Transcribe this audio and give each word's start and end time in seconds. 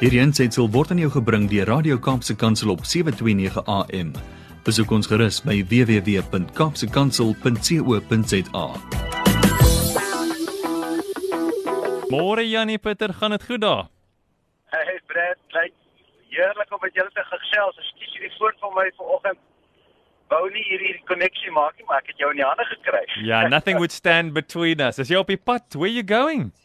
Hierdie 0.00 0.22
aanseit 0.22 0.56
word 0.56 0.94
aan 0.94 1.00
jou 1.02 1.10
gebring 1.12 1.42
deur 1.50 1.68
Radio 1.68 1.98
Kaapse 2.00 2.32
Kansel 2.32 2.70
op 2.72 2.86
7:29 2.88 3.60
AM. 3.68 4.16
Besoek 4.64 4.88
ons 4.96 5.04
gerus 5.04 5.44
by 5.44 5.60
www.kapsekansel.co.za. 5.68 8.64
Môre 12.08 12.48
Janie 12.48 12.78
Pieter, 12.78 13.12
gaan 13.12 13.30
dit 13.36 13.44
goed 13.44 13.60
daar? 13.60 13.92
Hey 14.72 15.00
Brad, 15.06 15.36
lyk 15.52 15.72
heerlik 16.32 16.72
om 16.72 16.78
met 16.80 16.96
julle 16.96 17.12
te 17.12 17.24
gesels. 17.34 17.76
Ek 17.76 17.84
skiet 17.92 18.08
hierdie 18.16 18.32
foon 18.38 18.56
van 18.64 18.72
my 18.78 18.88
vanoggend. 18.96 19.36
Wou 20.32 20.48
nie 20.48 20.64
hierdie 20.64 20.96
koneksie 21.12 21.52
maak 21.52 21.76
nie, 21.76 21.84
maar 21.84 22.00
ek 22.00 22.08
het 22.14 22.24
jou 22.24 22.32
in 22.32 22.40
die 22.40 22.48
hande 22.48 22.64
gekry. 22.72 23.04
Ja, 23.20 23.44
nothing 23.52 23.76
would 23.76 23.92
stand 23.92 24.32
between 24.32 24.80
us. 24.80 24.96
As 24.96 25.12
jy 25.12 25.20
op 25.20 25.28
die 25.28 25.36
pad, 25.36 25.68
where 25.76 25.92
you 25.92 26.00
going? 26.00 26.56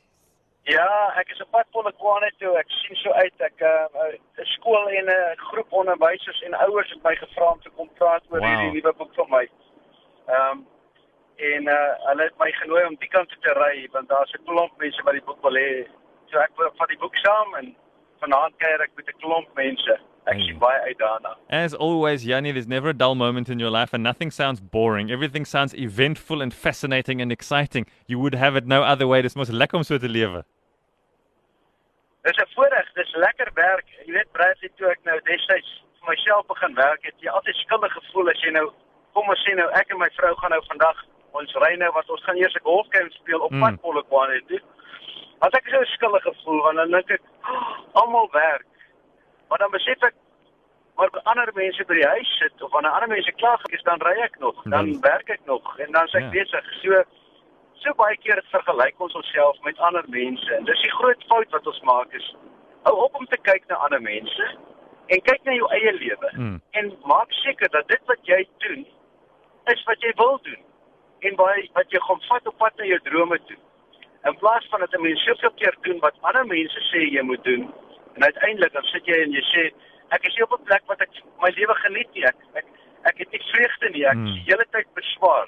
Ja, 0.65 1.13
ek 1.21 1.29
is 1.29 1.41
op 1.43 1.51
pad 1.53 1.67
vol 1.75 1.85
Kwane 1.93 2.31
toe. 2.41 2.55
Ek 2.57 2.71
sien 2.73 2.97
so 2.97 3.11
uit 3.13 3.41
ek 3.47 3.59
'n 3.61 3.97
uh, 4.01 4.45
skool 4.57 4.87
en 4.89 5.05
'n 5.05 5.13
uh, 5.13 5.35
groep 5.49 5.73
onderwysers 5.81 6.41
en 6.41 6.57
ouers 6.65 6.89
het 6.89 7.03
my 7.03 7.15
gevra 7.15 7.51
om 7.51 7.61
te 7.61 7.69
kom 7.69 7.89
praat 7.99 8.23
oor 8.29 8.39
Wow. 8.39 8.47
hierdie 8.47 8.71
nuwe 8.81 8.93
boek 8.93 9.13
van 9.13 9.29
my. 9.29 9.45
Ehm 10.27 10.49
um, 10.51 10.67
en 11.35 11.67
uh, 11.67 11.93
hulle 12.07 12.23
het 12.23 12.37
my 12.37 12.51
genooi 12.51 12.85
om 12.85 12.95
die 12.95 13.09
kant 13.09 13.29
toe 13.29 13.39
te 13.41 13.53
ry 13.59 13.87
want 13.91 14.09
daar's 14.09 14.33
'n 14.33 14.43
klomp 14.45 14.73
mense 14.77 15.03
wat 15.03 15.13
die 15.13 15.27
boek 15.27 15.41
wil 15.41 15.53
hê. 15.53 15.85
So 16.31 16.39
ek 16.39 16.57
wil 16.57 16.71
van 16.77 16.87
die 16.87 16.97
boek 16.97 17.15
saam 17.15 17.55
en 17.55 17.75
vanaand 18.19 18.55
kuier 18.57 18.81
ek 18.81 18.95
met 18.95 19.07
'n 19.07 19.19
klomp 19.19 19.49
mense. 19.53 19.99
Ek 20.27 20.37
Mm. 20.37 20.41
sien 20.41 20.57
baie 20.59 20.79
uit 20.81 20.97
daarna. 20.97 21.35
As 21.49 21.75
always, 21.75 22.23
Janie, 22.25 22.51
there's 22.51 22.67
never 22.67 22.89
a 22.89 22.93
dull 22.93 23.13
moment 23.15 23.47
in 23.49 23.59
your 23.59 23.69
life 23.71 23.93
and 23.93 24.01
nothing 24.03 24.31
sounds 24.31 24.59
boring. 24.59 25.11
Everything 25.11 25.45
sounds 25.45 25.73
eventful 25.75 26.41
and 26.41 26.51
fascinating 26.53 27.21
and 27.21 27.31
exciting. 27.31 27.85
You 28.07 28.17
would 28.19 28.33
have 28.33 28.55
it 28.55 28.65
no 28.65 28.81
other 28.81 29.07
way. 29.07 29.21
Dis 29.21 29.35
mos 29.35 29.49
lekker 29.51 29.77
om 29.77 29.83
so 29.83 29.97
te 29.99 30.07
lewe. 30.09 30.43
Dis 32.23 32.37
'n 32.37 32.47
voorreg, 32.55 32.87
dis 32.95 33.13
lekker 33.15 33.49
werk. 33.53 33.85
Jy 34.05 34.13
weet 34.13 34.31
Bradley 34.31 34.69
toe 34.77 34.87
ek 34.89 34.99
nou 35.05 35.19
destyds 35.29 35.69
vir 35.99 36.09
myself 36.09 36.47
begin 36.47 36.73
werk 36.75 37.03
het, 37.05 37.13
jy 37.21 37.29
altyd 37.29 37.55
skuldig 37.55 37.91
gevoel 37.93 38.29
as 38.29 38.41
jy 38.41 38.51
nou 38.51 38.71
kom 39.13 39.29
ons 39.29 39.43
sê 39.47 39.55
nou 39.55 39.69
ek 39.73 39.91
en 39.91 39.97
my 39.99 40.09
vrou 40.17 40.33
gaan 40.35 40.49
nou 40.51 40.61
vandag 40.67 40.97
ons 41.33 41.53
ry 41.55 41.75
nou 41.75 41.91
wat 41.91 42.09
ons 42.09 42.23
gaan 42.23 42.37
eers 42.37 42.55
'n 42.55 42.63
golfkamp 42.63 43.11
speel 43.13 43.39
op 43.41 43.51
Mm. 43.51 43.59
pad 43.61 43.81
Polokwane 43.81 44.41
toe. 44.47 44.59
As 45.41 45.53
ek 45.53 45.67
so 45.69 45.83
skuldig 45.83 46.23
gevoel 46.23 46.61
want 46.63 46.77
dan 46.77 46.91
dink 46.91 47.09
ek 47.11 47.21
"Oh, 47.47 48.01
almal 48.01 48.29
werk. 48.33 48.65
Maar 49.49 49.57
dan 49.57 49.71
besef 49.71 50.01
ek 50.03 50.13
maar 50.95 51.09
ander 51.23 51.49
mense 51.53 51.83
by 51.85 51.93
die 51.93 52.07
huis 52.07 52.29
sit 52.39 52.61
of 52.63 52.71
wanneer 52.71 52.91
ander 52.95 53.09
mense 53.09 53.31
klaar 53.31 53.59
is 53.75 53.81
dan 53.83 53.99
ry 54.01 54.13
ek 54.23 54.39
nog, 54.39 54.61
dan 54.63 54.71
Dan- 54.91 55.01
werk 55.01 55.29
ek 55.29 55.41
nog 55.45 55.79
en 55.79 55.91
dan 55.91 56.05
is 56.05 56.13
ek 56.13 56.21
Ja. 56.21 56.29
besig. 56.29 56.65
So 56.81 57.03
so 57.83 57.93
baie 57.93 58.17
keer 58.17 58.41
vergelyk 58.51 58.99
ons 58.99 59.13
onsself 59.15 59.57
met 59.63 59.77
ander 59.79 60.03
mense 60.07 60.55
en 60.55 60.63
dis 60.63 60.81
die 60.81 60.91
groot 60.91 61.23
fout 61.27 61.49
wat 61.51 61.67
ons 61.67 61.81
maak 61.81 62.13
is 62.13 62.35
hou 62.83 62.95
op 63.03 63.15
om 63.15 63.25
te 63.25 63.37
kyk 63.37 63.67
na 63.67 63.75
ander 63.75 64.01
mense 64.01 64.45
en 65.07 65.21
kyk 65.21 65.43
na 65.43 65.51
jou 65.53 65.67
eie 65.71 65.91
lewe 65.93 66.29
Mm. 66.33 66.61
en 66.71 66.93
maak 67.05 67.31
seker 67.43 67.69
dat 67.69 67.87
dit 67.87 68.01
wat 68.05 68.19
jy 68.23 68.47
doen 68.57 68.85
is 69.67 69.83
wat 69.83 70.01
jy 70.01 70.13
wil 70.17 70.39
doen 70.43 70.63
en 71.21 71.35
baie 71.35 71.69
wat 71.73 71.91
jy 71.91 71.99
gaan 71.99 72.21
vat 72.29 72.47
op 72.47 72.57
pad 72.57 72.77
na 72.77 72.83
jou 72.85 72.99
drome 72.99 73.39
toe. 73.47 73.57
In 74.25 74.37
plaas 74.37 74.65
van 74.69 74.79
dat 74.79 74.93
'n 74.93 75.01
mens 75.01 75.23
soveel 75.23 75.51
keer 75.55 75.75
doen 75.81 75.99
wat 75.99 76.15
ander 76.21 76.45
mense 76.45 76.79
sê 76.91 76.99
jy 77.11 77.21
moet 77.21 77.43
doen 77.43 77.73
en 78.15 78.23
uiteindelik 78.23 78.73
dan 78.73 78.83
sit 78.91 79.05
jy 79.05 79.17
en 79.23 79.31
jy 79.31 79.43
sê 79.51 79.63
ek 80.15 80.25
is 80.27 80.35
nie 80.35 80.43
op 80.43 80.55
'n 80.59 80.63
plek 80.63 80.83
wat 80.87 81.01
ek 81.01 81.09
my 81.43 81.49
lewe 81.55 81.75
geniet 81.83 82.09
nie. 82.13 82.25
Ek 82.25 82.35
ek, 82.53 82.65
ek 83.03 83.17
het 83.17 83.31
nie 83.31 83.43
vreugde 83.51 83.89
nie. 83.89 84.05
Ek 84.05 84.17
is 84.25 84.33
die 84.33 84.47
hele 84.51 84.65
tyd 84.71 84.87
beswaar. 84.93 85.47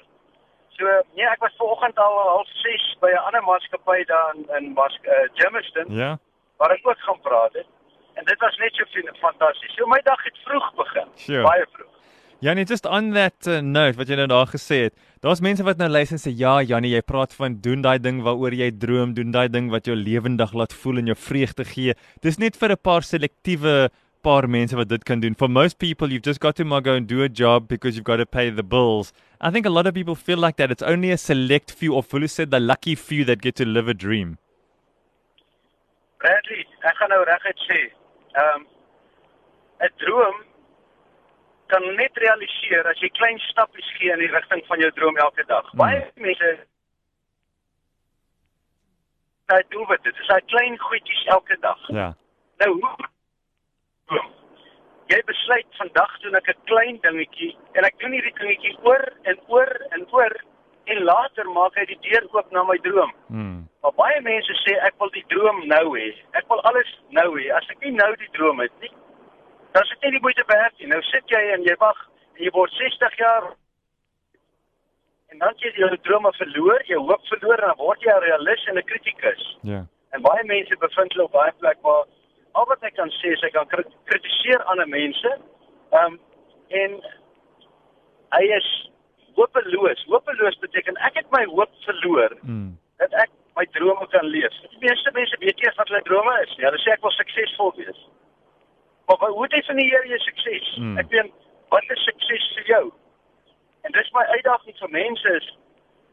So 0.76 0.84
nee, 1.14 1.26
ek 1.26 1.40
was 1.40 1.56
vanoggend 1.58 1.98
al 1.98 2.18
half 2.18 2.48
6 2.62 2.96
by 3.00 3.10
'n 3.10 3.24
ander 3.26 3.42
maatskappy 3.42 4.04
daar 4.04 4.34
in 4.34 4.46
in 4.56 4.72
Mas 4.72 4.98
uh, 5.02 5.28
Germiston 5.34 5.94
Ja? 5.94 6.18
waar 6.56 6.70
ek 6.70 6.86
ook 6.86 7.00
gaan 7.00 7.20
praat 7.20 7.52
het. 7.52 7.66
En 8.14 8.24
dit 8.24 8.38
was 8.38 8.56
net 8.56 8.74
so 8.74 8.84
fantasties. 9.20 9.74
So 9.74 9.86
my 9.86 10.00
dag 10.02 10.22
het 10.24 10.38
vroeg 10.44 10.74
begin. 10.74 11.08
Sure. 11.14 11.42
Baie 11.42 11.66
vroeg. 11.72 11.97
Janie, 12.40 12.64
just 12.64 12.86
on 12.86 13.10
that 13.14 13.34
uh, 13.50 13.58
note 13.60 13.98
wat 13.98 14.06
jy 14.06 14.14
nou 14.20 14.28
daar 14.30 14.46
gesê 14.46 14.84
het. 14.84 14.94
Daar's 15.26 15.40
mense 15.42 15.64
wat 15.66 15.80
nou 15.80 15.88
luister 15.90 16.14
en 16.14 16.20
sê 16.22 16.30
ja, 16.38 16.60
Janie, 16.62 16.92
jy 16.94 17.00
praat 17.02 17.32
van 17.34 17.56
doen 17.64 17.82
daai 17.82 17.98
ding 17.98 18.20
waaroor 18.22 18.54
jy 18.54 18.68
droom, 18.78 19.16
doen 19.16 19.32
daai 19.34 19.48
ding 19.50 19.72
wat 19.72 19.90
jou 19.90 19.96
lewendig 19.98 20.52
laat 20.54 20.76
voel 20.84 21.02
en 21.02 21.10
jou 21.10 21.16
vreugde 21.18 21.66
gee. 21.66 21.96
Dis 22.22 22.38
net 22.38 22.54
vir 22.60 22.76
'n 22.76 22.78
paar 22.78 23.02
selektiewe 23.02 23.90
paar 24.22 24.46
mense 24.46 24.76
wat 24.76 24.88
dit 24.88 25.04
kan 25.04 25.18
doen. 25.20 25.34
For 25.34 25.48
most 25.48 25.78
people, 25.78 26.12
you've 26.12 26.22
just 26.22 26.40
got 26.40 26.54
to 26.56 26.64
go 26.64 26.94
and 26.94 27.08
do 27.08 27.24
a 27.24 27.28
job 27.28 27.66
because 27.66 27.96
you've 27.96 28.06
got 28.06 28.18
to 28.18 28.26
pay 28.26 28.50
the 28.50 28.62
bills. 28.62 29.12
I 29.40 29.50
think 29.50 29.66
a 29.66 29.70
lot 29.70 29.86
of 29.88 29.94
people 29.94 30.14
feel 30.14 30.38
like 30.38 30.58
that. 30.58 30.70
It's 30.70 30.82
only 30.82 31.10
a 31.10 31.16
select 31.16 31.72
few 31.72 31.96
of 31.96 32.08
who 32.08 32.26
said 32.28 32.52
the 32.52 32.60
lucky 32.60 32.94
few 32.94 33.24
that 33.24 33.40
get 33.40 33.56
to 33.56 33.64
live 33.64 33.88
a 33.88 33.94
dream. 33.94 34.38
Bradley, 36.18 36.66
ek 36.82 36.94
gaan 36.98 37.10
nou 37.10 37.24
reguit 37.26 37.58
sê, 37.66 37.90
ehm 38.34 38.62
um, 38.62 38.66
'n 39.82 39.90
droom 39.98 40.47
kan 41.72 41.84
net 41.96 42.16
realiseer 42.24 42.88
as 42.90 43.00
jy 43.04 43.10
klein 43.18 43.38
stappies 43.48 43.92
gee 43.98 44.12
in 44.12 44.22
die 44.24 44.32
rigting 44.32 44.64
van 44.66 44.82
jou 44.82 44.90
droom 44.96 45.16
elke 45.24 45.44
dag. 45.46 45.68
Hmm. 45.70 45.82
Baie 45.82 46.00
mense 46.26 46.50
daai 49.48 49.62
doelwit, 49.72 50.02
dit 50.04 50.18
is 50.20 50.32
daai 50.32 50.44
klein 50.52 50.78
goedjies 50.78 51.24
elke 51.36 51.56
dag. 51.64 51.86
Ja. 52.00 52.10
Nou 52.64 52.72
hoe 52.80 54.26
jy 55.08 55.22
besluit 55.28 55.80
vandag 55.80 56.18
doen 56.22 56.36
ek 56.36 56.48
'n 56.52 56.64
klein 56.70 56.98
dingetjie 57.04 57.56
en 57.72 57.84
ek 57.84 57.98
doen 57.98 58.12
hierdie 58.12 58.34
dingetjie 58.40 58.76
oor 58.84 59.04
en 59.22 59.40
oor 59.48 59.70
en 59.96 60.06
oor 60.12 60.34
en 60.92 61.02
later 61.04 61.48
maak 61.52 61.76
hy 61.76 61.84
die 61.88 62.00
deur 62.08 62.28
oop 62.32 62.50
na 62.52 62.62
my 62.64 62.76
droom. 62.84 63.12
Mm. 63.28 63.68
Maar 63.82 63.94
baie 63.96 64.20
mense 64.20 64.54
sê 64.64 64.76
ek 64.88 64.94
wil 65.00 65.10
die 65.10 65.24
droom 65.32 65.66
nou 65.68 65.96
hê. 65.96 66.08
Ek 66.32 66.48
wil 66.48 66.60
alles 66.70 66.90
nou 67.08 67.28
hê. 67.38 67.50
As 67.56 67.68
ek 67.70 67.84
nie 67.84 67.92
nou 67.96 68.10
die 68.16 68.30
droom 68.36 68.60
het 68.64 68.72
nie, 68.80 68.92
dan 69.72 69.82
is 69.82 69.88
dit 70.00 70.10
nie 70.10 70.20
moeite 70.20 70.44
werd 70.46 70.78
nie. 70.78 70.86
Nou 70.86 71.02
sit 71.02 71.24
jy 71.30 71.40
en 71.54 71.62
jy 71.62 71.74
wag 71.78 71.98
en 72.36 72.44
jy 72.44 72.50
word 72.50 72.72
60 72.72 73.16
jaar 73.18 73.44
en 75.32 75.38
dan 75.38 75.54
jy 75.60 75.72
jou 75.76 75.90
drome 76.06 76.32
verloor, 76.38 76.82
jou 76.88 77.00
hoop 77.10 77.24
verloor 77.28 77.60
en 77.60 77.68
dan 77.72 77.76
word 77.82 78.00
jy 78.02 78.12
'n 78.16 78.22
realis 78.24 78.64
en 78.66 78.78
'n 78.78 78.84
kritikus. 78.84 79.56
Ja. 79.62 79.84
En 80.12 80.22
baie 80.22 80.44
mense 80.44 80.76
bevind 80.76 81.12
hulle 81.12 81.24
op 81.24 81.32
baie 81.32 81.52
plek 81.58 81.78
waar 81.82 82.04
al 82.52 82.64
wat 82.66 82.82
ek 82.82 82.94
kan 82.94 83.10
sê 83.10 83.32
is 83.32 83.42
ek 83.42 83.52
kan 83.52 83.66
kri- 83.68 83.92
kritiseer 84.04 84.62
ander 84.64 84.88
mense. 84.88 85.38
Ehm 85.92 86.04
um, 86.12 86.20
en 86.68 87.00
hy 88.32 88.44
is 88.56 88.90
hopeloos. 89.34 90.04
Hopeloos 90.06 90.58
beteken 90.58 90.96
ek 90.96 91.14
het 91.14 91.30
my 91.30 91.44
hoop 91.44 91.70
verloor 91.84 92.36
Mm. 92.42 92.78
dat 92.98 93.12
ek 93.12 93.30
my 93.56 93.66
drome 93.66 94.06
kan 94.08 94.24
leef. 94.26 94.52
Die 94.70 94.78
meeste 94.88 95.10
mense 95.12 95.36
weet 95.38 95.56
nie 95.56 95.72
wat 95.76 95.88
hulle 95.88 96.02
drome 96.02 96.40
is 96.42 96.56
nie. 96.56 96.64
Hulle 96.66 96.78
sê 96.78 96.92
ek 96.92 97.00
wil 97.02 97.10
suksesvol 97.10 97.72
wees. 97.76 98.00
Maar 99.08 99.16
wat- 99.18 99.34
hoe 99.34 99.48
definieer 99.48 100.06
jy 100.06 100.18
sukses? 100.18 100.74
Hmm. 100.76 100.98
Ek 100.98 101.08
meen, 101.10 101.30
wat 101.72 101.84
is 101.94 102.02
sukses 102.04 102.48
vir 102.54 102.64
jou? 102.66 102.92
En 103.82 103.92
dis 103.92 104.10
my 104.12 104.24
uitdaging 104.36 104.76
vir 104.78 104.90
mense 104.90 105.28
is 105.40 105.46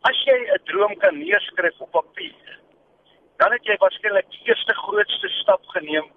as 0.09 0.21
jy 0.25 0.37
'n 0.53 0.59
droom 0.69 0.95
kan 1.03 1.17
neerskryf 1.17 1.79
op 1.81 1.91
papier, 1.91 2.59
dan 3.37 3.51
het 3.51 3.63
jy 3.65 3.75
waarskynlik 3.77 4.29
die 4.29 4.41
eerste 4.47 4.73
grootste 4.73 5.27
stap 5.41 5.61
geneem 5.75 6.07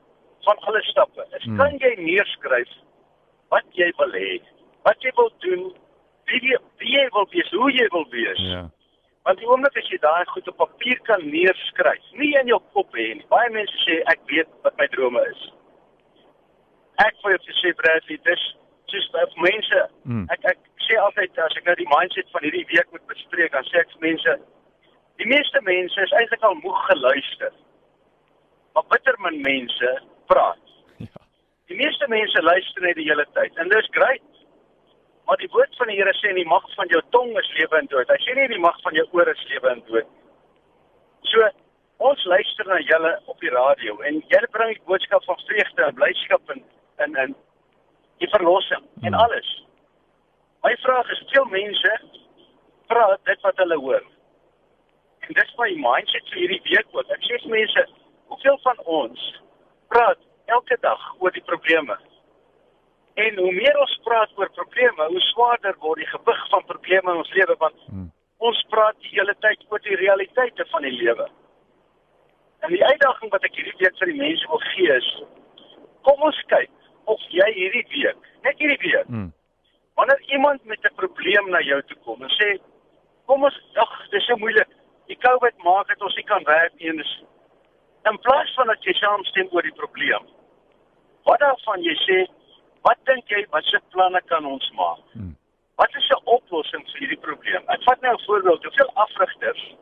van 0.45 0.57
alle 0.59 0.83
stappe. 0.83 1.27
Is 1.37 1.45
Hmm. 1.45 1.57
kan 1.57 1.77
jy 1.79 1.95
neerskryf 1.99 2.69
wat 3.51 3.65
jy 3.71 3.93
wil 3.97 4.13
hê, 4.13 4.41
wat 4.85 5.03
jy 5.03 5.11
wil 5.17 5.33
doen, 5.39 5.75
wie 6.27 6.41
jy, 6.51 6.57
wie 6.79 6.93
jy 6.99 7.09
wil 7.13 7.27
wees, 7.31 7.51
hoe 7.51 7.73
jy 7.73 7.89
wil 7.91 8.07
wees. 8.11 8.39
Ja. 8.39 8.69
Want 9.25 9.39
die 9.39 9.49
oomblik 9.49 9.77
as 9.77 9.89
jy 9.89 9.99
daai 9.99 10.25
goed 10.27 10.49
op 10.49 10.57
papier 10.57 10.99
kan 11.03 11.21
neerskryf, 11.31 12.03
nie 12.13 12.39
in 12.41 12.47
jou 12.47 12.61
kop 12.73 12.93
hê 12.95 13.15
nie. 13.15 13.25
Baie 13.29 13.51
mense 13.51 13.77
sê 13.87 14.03
ek 14.07 14.21
weet 14.27 14.47
wat 14.63 14.77
my 14.79 14.87
drome 14.87 15.21
is. 15.31 15.53
Ek 17.05 17.19
wil 17.23 17.37
jou 17.37 17.59
sê 17.61 17.73
Bradley, 17.79 18.19
dis 18.27 18.45
soos 18.91 19.09
vir 19.15 19.35
mense. 19.45 19.83
Mm. 20.05 20.25
Ek 20.35 20.47
ek 20.53 20.61
sê 20.87 20.99
altyd 21.03 21.39
as 21.45 21.57
ek 21.61 21.67
nou 21.69 21.77
die 21.79 21.91
mindset 21.93 22.31
van 22.35 22.47
hierdie 22.47 22.67
week 22.73 22.89
moet 22.95 23.05
bespreek, 23.13 23.53
dan 23.53 23.67
sê 23.69 23.83
ek 23.83 23.93
vir 23.95 24.07
mense, 24.09 24.37
die 25.23 25.29
meeste 25.31 25.63
mense 25.67 26.07
is 26.07 26.15
eintlik 26.21 26.47
al 26.47 26.59
moeg 26.63 26.81
geluister. 26.89 27.53
Maar 28.75 28.89
bitter 28.95 29.19
min 29.27 29.41
mense 29.45 29.93
praat. 30.31 30.75
Ja. 31.03 31.23
Die 31.71 31.79
meeste 31.79 32.09
mense 32.09 32.43
luister 32.43 32.85
net 32.87 32.99
die 32.99 33.09
hele 33.11 33.27
tyd 33.39 33.57
en 33.63 33.71
dis 33.75 33.95
great. 33.97 34.27
Maar 35.29 35.41
die 35.43 35.51
woord 35.53 35.75
van 35.77 35.91
die 35.91 35.99
Here 35.99 36.15
sê 36.17 36.31
in 36.33 36.39
die 36.41 36.49
mag 36.49 36.65
van 36.75 36.89
jou 36.89 37.01
tong 37.13 37.35
is 37.37 37.49
lewe 37.59 37.77
en 37.83 37.89
dood. 37.93 38.09
Hy 38.09 38.17
sê 38.25 38.37
nie 38.37 38.47
in 38.49 38.55
die 38.55 38.63
mag 38.65 38.79
van 38.85 38.97
jou 38.97 39.05
ore 39.19 39.35
is 39.37 39.49
lewe 39.51 39.75
en 39.75 39.83
dood. 39.91 40.09
So 41.29 41.51
ons 42.09 42.25
luister 42.31 42.71
na 42.71 42.79
julle 42.81 43.11
op 43.27 43.43
die 43.45 43.53
radio 43.53 43.99
en 44.09 44.23
julle 44.33 44.49
bring 44.55 44.73
die 44.73 44.87
boodskap 44.89 45.27
van 45.29 45.43
vreugde 45.51 45.85
en 45.85 45.99
blydskap 45.99 46.55
en 46.55 46.63
en 47.05 47.17
en 47.25 47.35
die 48.19 48.29
verlossing 48.35 48.85
en 49.03 49.13
Mm. 49.15 49.21
alles. 49.25 49.49
My 50.63 50.77
vraag 50.77 51.11
is 51.11 51.23
veel 51.31 51.45
mense 51.45 52.01
praat 52.87 53.21
dit 53.25 53.41
wat 53.41 53.57
hulle 53.57 53.77
hoor. 53.79 54.03
En 55.21 55.33
dis 55.35 55.55
my 55.59 55.69
mindset 55.77 56.29
vir 56.33 56.39
hierdie 56.43 56.63
week 56.65 56.87
ook. 56.93 57.11
Ek 57.15 57.23
sê 57.23 57.39
vir 57.43 57.51
mense, 57.51 57.87
hoeveel 58.29 58.59
van 58.65 58.79
ons 58.85 59.27
praat 59.89 60.19
elke 60.47 60.77
dag 60.81 61.01
oor 61.21 61.31
die 61.31 61.43
probleme? 61.47 61.99
En 63.15 63.37
hoe 63.39 63.53
meer 63.53 63.79
ons 63.81 64.01
praat 64.05 64.31
oor 64.39 64.51
probleme, 64.51 65.07
hoe 65.09 65.21
swaarder 65.21 65.75
word 65.81 65.99
die 65.99 66.07
gewig 66.07 66.49
van 66.51 66.65
probleme 66.65 67.11
in 67.11 67.17
ons 67.25 67.33
lewe 67.35 67.57
want 67.59 67.75
Mm. 67.89 68.11
ons 68.39 68.65
praat 68.71 68.97
die 69.01 69.09
hele 69.19 69.35
tyd 69.41 69.65
oor 69.71 69.79
die 69.79 69.97
realiteite 69.97 70.65
van 70.71 70.83
die 70.83 70.93
lewe. 71.03 71.29
En 72.61 72.71
die 72.71 72.85
uitdaging 72.85 73.31
wat 73.31 73.45
ek 73.45 73.55
hierdie 73.55 73.79
week 73.79 73.97
vir 73.99 74.07
die 74.07 74.19
mense 74.21 74.47
wil 74.49 74.59
gee 74.75 74.93
is 74.97 75.23
Kom 76.03 76.23
ons 76.23 76.39
kyk 76.47 76.71
of 77.15 77.21
jy 77.33 77.47
hierdie 77.57 77.87
week, 77.95 78.17
net 78.45 78.59
hierdie 78.59 78.79
week, 78.85 79.09
Mm. 79.09 79.33
wanneer 79.97 80.21
iemand 80.35 80.65
met 80.65 80.85
'n 80.85 80.95
probleem 80.95 81.51
na 81.51 81.61
jou 81.61 81.83
toe 81.83 81.97
kom 82.05 82.23
en 82.23 82.31
sê 82.31 82.59
kom 83.27 83.43
ons 83.45 83.61
ag 83.75 84.09
dis 84.11 84.25
so 84.27 84.37
moeilik 84.37 84.69
die 85.07 85.17
covid 85.17 85.57
maak 85.65 85.89
dat 85.89 86.03
ons 86.03 86.15
nie 86.17 86.25
kan 86.25 86.45
werk 86.45 86.73
nie 86.79 86.89
en 86.89 87.01
is 87.01 87.23
in 88.11 88.19
plaas 88.19 88.55
van 88.55 88.67
dat 88.67 88.83
jy 88.85 88.93
saamstem 88.93 89.49
oor 89.53 89.63
die 89.63 89.75
probleem 89.83 90.25
wat 91.25 91.41
daarvan 91.41 91.83
jy 91.83 91.95
sê 92.07 92.19
wat 92.85 92.99
dink 93.05 93.25
jy 93.29 93.47
wat 93.51 93.65
se 93.65 93.79
planne 93.91 94.21
kan 94.27 94.45
ons 94.47 94.71
maak 94.73 95.03
Hmm. 95.13 95.37
wat 95.77 95.95
is 95.97 96.09
'n 96.11 96.23
oplossing 96.25 96.85
vir 96.91 96.99
hierdie 97.01 97.21
probleem 97.27 97.63
ek 97.69 97.83
vat 97.83 98.01
nou 98.03 98.13
'n 98.15 98.25
voorbeeld 98.27 98.63
hoeveel 98.65 98.91
afrigters 98.95 99.75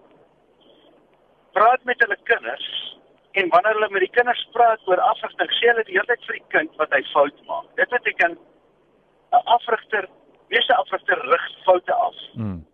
praat 1.52 1.84
met 1.84 2.00
hulle 2.00 2.16
kinders 2.24 2.95
en 3.40 3.48
wanneer 3.52 3.74
hulle 3.76 3.92
met 3.94 4.04
die 4.06 4.14
kinders 4.18 4.42
praat 4.52 4.80
oor 4.88 5.00
afrigting 5.12 5.50
sê 5.58 5.72
hulle 5.72 5.86
die 5.88 5.98
hele 5.98 6.12
tyd 6.12 6.28
vir 6.28 6.38
die 6.40 6.50
kind 6.56 6.76
wat 6.82 6.94
hy 6.96 7.02
fout 7.12 7.42
maak 7.50 7.72
dit 7.80 7.96
beteken 7.96 8.38
'n 9.36 9.42
afrigter, 9.44 10.08
meeste 10.48 10.74
afrigter 10.74 11.18
rig 11.30 11.46
foute 11.64 11.94
af. 11.94 12.14
Mm. 12.32 12.66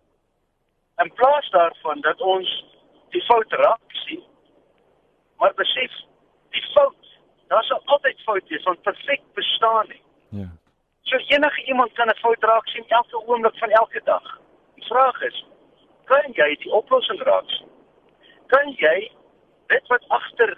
In 0.97 1.13
plaas 1.13 1.49
daarvan 1.49 2.01
dat 2.01 2.21
ons 2.21 2.65
die 3.09 3.21
fout 3.21 3.51
raak 3.51 3.95
sien, 4.05 4.23
maar 5.37 5.53
besef 5.53 5.91
die 6.49 6.65
fout, 6.73 7.19
daar 7.47 7.63
sal 7.63 7.81
altyd 7.85 8.21
foute 8.21 8.47
wees 8.47 8.63
want 8.63 8.81
perfek 8.81 9.21
bestaan 9.33 9.87
nie. 9.87 10.01
Ja. 10.29 10.49
So 11.01 11.17
enige 11.17 11.63
iemand 11.63 11.93
kan 11.93 12.07
'n 12.07 12.21
fout 12.21 12.43
raak 12.43 12.67
sien 12.67 12.85
elke 12.87 13.25
oomblik 13.27 13.57
van 13.57 13.69
elke 13.69 14.01
dag. 14.03 14.39
Die 14.75 14.85
vraag 14.85 15.21
is, 15.21 15.45
kan 16.03 16.31
jy 16.31 16.55
die 16.55 16.71
oplossing 16.71 17.21
raak 17.21 17.49
sien? 17.49 17.69
Kan 18.47 18.73
jy 18.77 19.11
dit 19.67 19.87
wat 19.87 20.03
agter 20.07 20.57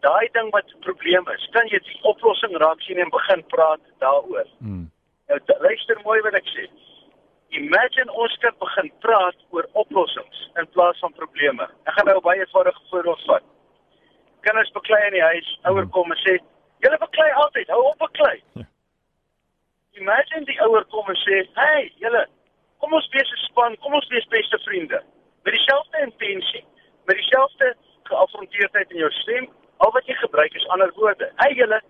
daai 0.00 0.28
ding 0.32 0.50
wat 0.50 0.66
'n 0.66 0.80
probleem 0.86 1.28
is, 1.28 1.48
kan 1.50 1.66
jy 1.66 1.78
die 1.78 1.98
oplossing 2.02 2.56
raak 2.56 2.80
sien 2.80 2.98
en 2.98 3.10
begin 3.10 3.44
praat 3.46 3.80
daaroor? 3.98 4.48
Mm. 4.58 4.90
Nou 5.28 5.40
luister 5.58 6.00
mooi 6.04 6.20
wat 6.20 6.34
ek 6.34 6.48
sê. 6.54 6.66
Imagine 7.48 8.12
ons 8.12 8.36
kan 8.40 8.54
begin 8.58 8.92
praat 9.04 9.36
oor 9.50 9.66
oplossings 9.72 10.50
in 10.56 10.68
plaas 10.74 10.98
van 10.98 11.12
probleme. 11.12 11.68
Ek 11.84 11.94
gaan 11.94 12.06
nou 12.06 12.20
baie 12.20 12.40
eenvoudige 12.40 12.80
voorbeeld 12.90 13.24
vat. 13.26 13.44
Kinders 14.40 14.72
beklei 14.72 15.06
in 15.06 15.12
die 15.12 15.22
huis, 15.22 15.58
ouer 15.70 15.86
kom 15.88 16.12
en 16.12 16.18
sê, 16.18 16.38
"Julle 16.80 16.98
beklei 16.98 17.30
altyd, 17.32 17.68
hou 17.68 17.82
op 17.90 17.98
beklei." 17.98 18.42
Ja. 18.54 18.64
Imagine 19.92 20.44
die 20.44 20.60
ouer 20.60 20.84
kom 20.84 21.08
en 21.08 21.16
sê, 21.16 21.46
"Hey, 21.54 21.92
julle, 21.96 22.26
kom 22.80 22.92
ons 22.92 23.08
wees 23.12 23.32
'n 23.32 23.36
span, 23.36 23.76
kom 23.76 23.94
ons 23.94 24.08
wees 24.08 24.26
beste 24.26 24.58
vriende." 24.58 25.02
Met 25.44 25.54
dieselfde 25.54 25.98
intensie, 26.00 26.64
met 27.06 27.16
dieselfde 27.16 27.76
geaffronteerdheid 28.08 28.90
in 28.90 29.02
jou 29.04 29.10
stem, 29.10 29.48
al 29.76 29.92
wat 29.92 30.06
jy 30.06 30.14
gebruik 30.20 30.54
is 30.54 30.68
ander 30.74 30.92
woorde. 30.96 31.28
Hey 31.40 31.54
julle, 31.58 31.80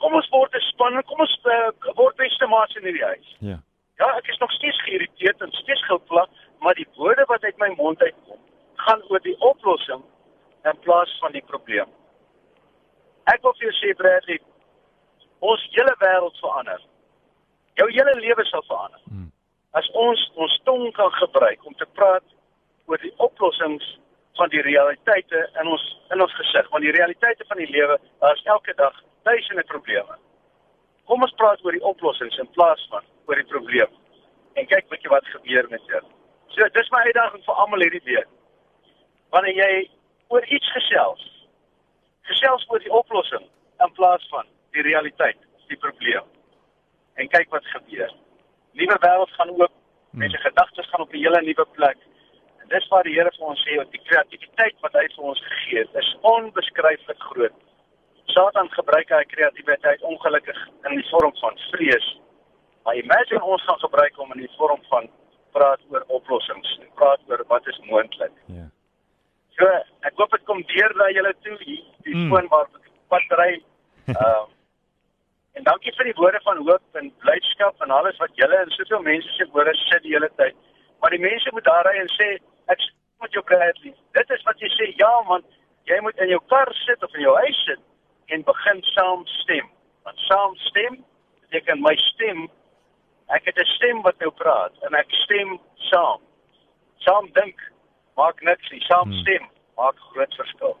kom 0.00 0.14
ons 0.14 0.28
word 0.32 0.54
'n 0.54 0.66
span 0.68 0.96
en 0.96 1.04
kom 1.08 1.20
ons 1.20 1.36
uh, 1.44 1.70
word 1.96 2.16
beste 2.16 2.46
maats 2.46 2.76
in 2.76 2.88
hierdie 2.88 3.04
huis. 3.04 3.36
Ja. 3.38 3.58
Ja, 4.00 4.08
ek 4.16 4.28
is 4.32 4.38
nog 4.38 4.52
steeds 4.52 4.82
geïrriteerd 4.82 5.40
en 5.40 5.52
steeds 5.52 5.84
gepla, 5.84 6.26
maar 6.60 6.74
die 6.74 6.88
woorde 6.96 7.24
wat 7.28 7.44
uit 7.44 7.58
my 7.58 7.68
mond 7.76 8.02
uitkom, 8.02 8.38
gaan 8.74 9.02
oor 9.08 9.20
die 9.20 9.36
oplossing 9.38 10.02
in 10.64 10.78
plaas 10.80 11.18
van 11.20 11.32
die 11.32 11.44
probleem. 11.46 11.90
Ek 13.28 13.42
wil 13.42 13.52
vir 13.58 13.68
jou 13.68 13.74
sê 13.76 13.92
Bradley, 13.96 14.40
ons 15.40 15.66
hele 15.76 15.94
wêreld 16.00 16.40
verander. 16.40 16.80
Jou 17.80 17.88
hele 17.92 18.14
lewe 18.20 18.44
sal 18.48 18.64
verander. 18.68 19.00
Mm. 19.12 19.28
As 19.76 19.90
ons 19.92 20.22
ons 20.34 20.60
tong 20.64 20.88
kan 20.96 21.12
gebruik 21.20 21.66
om 21.68 21.76
te 21.76 21.86
praat 21.98 22.24
oor 22.88 23.00
die 23.04 23.12
oplossings 23.16 23.86
van 24.40 24.48
die 24.48 24.62
realiteite 24.64 25.40
in 25.60 25.68
ons 25.68 25.84
in 26.14 26.22
ons 26.24 26.34
gesig, 26.38 26.68
want 26.72 26.84
die 26.86 26.96
realiteite 26.96 27.44
van 27.48 27.60
die 27.60 27.70
lewe, 27.70 27.98
daar 28.22 28.36
is 28.38 28.46
elke 28.54 28.74
dag 28.78 28.96
duisende 29.28 29.64
probleme. 29.72 30.16
Kom 31.10 31.26
ons 31.26 31.34
praat 31.40 31.60
oor 31.64 31.76
die 31.76 31.84
oplossings 31.92 32.38
in 32.42 32.48
plaas 32.56 32.86
van 32.92 33.04
oor 33.28 33.36
die 33.40 33.50
probleem. 33.52 33.92
En 34.58 34.68
kyk 34.72 34.88
bietjie 34.92 35.12
wat 35.12 35.28
gebeur 35.34 35.68
met 35.74 35.92
jou. 35.92 36.00
So 36.54 36.68
dis 36.76 36.90
my 36.94 37.02
uitdaging 37.10 37.44
vir 37.46 37.60
almal 37.62 37.84
hierdie 37.84 38.02
week. 38.08 38.30
Wanneer 39.34 39.60
jy 39.60 39.72
oor 40.34 40.46
iets 40.56 40.72
gesels, 40.74 41.26
gesels 42.30 42.66
oor 42.70 42.82
die 42.82 42.94
oplossing 43.02 43.44
in 43.84 43.94
plaas 43.98 44.24
van 44.32 44.48
die 44.76 44.86
realiteit, 44.86 45.38
die 45.68 45.78
probleem. 45.84 46.26
En 47.20 47.28
kyk 47.28 47.52
wat 47.54 47.66
gebeur. 47.74 48.14
Nuwe 48.78 48.96
wêreld 49.04 49.36
gaan 49.36 49.52
oop. 49.58 49.74
Mense 50.10 50.38
gedagtes 50.42 50.88
gaan 50.90 51.04
op 51.04 51.12
'n 51.12 51.22
hele 51.22 51.42
nuwe 51.42 51.66
plek. 51.76 51.98
Dis 52.70 52.86
waar 52.88 53.02
die 53.06 53.14
Here 53.16 53.30
vir 53.34 53.46
ons 53.50 53.62
sê 53.66 53.76
die 53.92 54.02
kreatiwiteit 54.06 54.76
wat 54.84 54.94
hy 54.94 55.06
vir 55.16 55.28
ons 55.32 55.40
gegee 55.46 55.82
het, 55.82 55.94
is 56.02 56.10
onbeskryflik 56.32 57.22
groot. 57.32 57.56
Satan 58.30 58.68
gebruik 58.76 59.10
hy 59.10 59.24
kreatiwiteit 59.32 60.04
ongelukkig 60.06 60.58
in 60.86 61.00
die 61.00 61.06
vorm 61.10 61.34
van 61.40 61.58
vrees. 61.72 62.06
Maar 62.84 63.00
imagine 63.00 63.42
ons 63.44 63.64
gaan 63.66 63.80
gebruik 63.82 64.14
hom 64.22 64.30
in 64.36 64.44
die 64.44 64.52
vorm 64.58 64.82
van 64.92 65.08
praat 65.56 65.82
oor 65.90 66.04
oplossings 66.06 66.78
praat 66.94 67.20
oor 67.28 67.42
wat 67.48 67.66
is 67.66 67.80
moontlik. 67.88 68.32
Ja. 68.46 68.68
So, 69.56 69.66
ek 70.06 70.14
hoop 70.20 70.30
dit 70.36 70.44
kom 70.48 70.62
deur 70.70 70.94
na 71.00 71.10
julle 71.16 71.34
toe 71.42 71.56
hier, 71.64 71.82
die 72.06 72.14
Mm. 72.14 72.30
foon 72.30 72.48
waar 72.48 72.68
battery. 73.08 73.62
Ehm 74.06 74.48
en 75.58 75.64
dankie 75.66 75.92
vir 75.96 76.06
die 76.06 76.16
woorde 76.16 76.40
van 76.44 76.60
hoop 76.66 76.98
en 77.00 77.10
blydskap 77.24 77.82
en 77.82 77.90
alles 77.90 78.16
wat 78.22 78.30
julle 78.38 78.56
en 78.56 78.70
soveel 78.70 79.02
mense 79.02 79.28
se 79.34 79.46
woorde 79.52 79.74
sê 79.82 79.98
die 80.04 80.14
hele 80.14 80.30
tyd. 80.36 80.54
Maar 81.00 81.10
die 81.10 81.24
mense 81.24 81.50
moet 81.52 81.64
daar 81.64 81.84
ry 81.88 81.96
en 82.00 82.12
sê 82.14 82.28
ek 82.72 82.80
met 83.20 83.32
jou 83.36 83.42
Bradley. 83.44 83.94
Dit 84.16 84.30
is 84.30 84.42
wat 84.48 84.60
jy 84.62 84.68
sê, 84.74 84.88
ja 84.96 85.10
man, 85.28 85.44
jy 85.88 85.98
moet 86.04 86.18
in 86.22 86.28
jou 86.32 86.40
kar 86.52 86.70
sit 86.86 87.02
of 87.04 87.14
in 87.14 87.26
jou 87.26 87.34
huis 87.44 87.60
sit 87.66 87.80
en 88.34 88.44
begin 88.46 88.82
saam 88.94 89.26
stem. 89.26 89.68
Want 90.06 90.18
saam 90.28 90.56
stem 90.70 91.00
beteken 91.44 91.82
my 91.84 91.94
stem 91.96 92.48
ek 93.30 93.44
het 93.46 93.58
'n 93.58 93.70
stem 93.76 94.02
wat 94.02 94.18
nou 94.18 94.30
praat 94.30 94.72
en 94.86 94.94
ek 94.94 95.10
stem 95.24 95.58
saam. 95.90 96.20
Saam 96.98 97.30
dink 97.32 97.58
maak 98.16 98.42
niks 98.42 98.70
nie, 98.70 98.80
saam 98.80 99.10
Hmm. 99.10 99.20
stem 99.22 99.48
maak 99.76 99.96
groot 99.98 100.34
verskil. 100.34 100.76